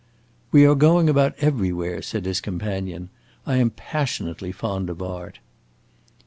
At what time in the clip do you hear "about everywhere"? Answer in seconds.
1.11-2.01